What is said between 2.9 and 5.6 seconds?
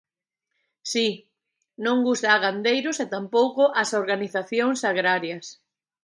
e tampouco ás organizacións agrarias.